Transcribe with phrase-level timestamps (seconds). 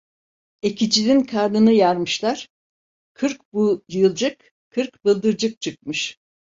[0.61, 2.47] Ekincinin karnını yarmışlar;
[3.13, 6.17] kırk bu yılcık, kırk bıldırcık çıkmış.